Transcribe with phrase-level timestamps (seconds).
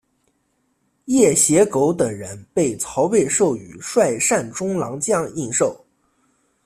[1.05, 5.85] 掖邪狗等人被曹魏授予率善中郎将印绶。